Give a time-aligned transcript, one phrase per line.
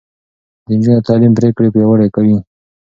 [0.65, 2.37] د نجونو تعليم پرېکړې پياوړې کوي.